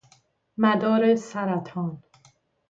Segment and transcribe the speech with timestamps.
[0.57, 2.03] مدار سرطان